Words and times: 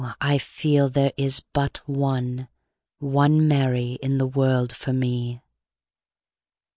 I 0.19 0.39
feel 0.39 0.89
there 0.89 1.13
is 1.15 1.43
but 1.53 1.77
one, 1.87 2.47
One 2.97 3.47
Mary 3.47 3.99
in 4.01 4.17
the 4.17 4.25
world 4.25 4.75
for 4.75 4.93
me. 4.93 5.41